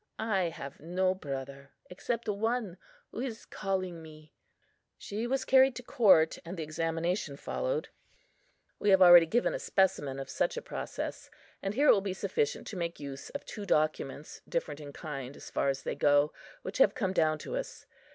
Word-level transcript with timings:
I 0.17 0.45
have 0.45 0.79
no 0.79 1.13
brother, 1.13 1.73
except 1.87 2.27
One, 2.27 2.77
who 3.11 3.19
is 3.19 3.45
calling 3.45 4.01
me." 4.01 4.33
She 4.97 5.27
was 5.27 5.45
carried 5.45 5.75
to 5.75 5.83
court, 5.83 6.39
and 6.43 6.57
the 6.57 6.63
examination 6.63 7.37
followed. 7.37 7.89
We 8.79 8.89
have 8.89 9.03
already 9.03 9.27
given 9.27 9.53
a 9.53 9.59
specimen 9.59 10.17
of 10.17 10.27
such 10.27 10.57
a 10.57 10.61
process; 10.63 11.29
here 11.61 11.89
it 11.89 11.91
will 11.91 12.01
be 12.01 12.15
sufficient 12.15 12.65
to 12.69 12.77
make 12.77 12.99
use 12.99 13.29
of 13.29 13.45
two 13.45 13.63
documents, 13.67 14.41
different 14.49 14.79
in 14.79 14.91
kind, 14.91 15.37
as 15.37 15.51
far 15.51 15.69
as 15.69 15.83
they 15.83 15.93
go, 15.93 16.33
which 16.63 16.79
have 16.79 16.95
come 16.95 17.13
down 17.13 17.37
to 17.37 17.55
us. 17.55 17.85